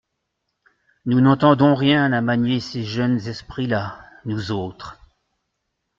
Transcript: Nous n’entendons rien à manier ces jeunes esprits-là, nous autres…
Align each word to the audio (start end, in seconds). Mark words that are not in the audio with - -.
Nous 1.05 1.21
n’entendons 1.21 1.75
rien 1.75 2.11
à 2.11 2.21
manier 2.21 2.59
ces 2.59 2.83
jeunes 2.83 3.19
esprits-là, 3.27 4.03
nous 4.25 4.51
autres… 4.51 4.99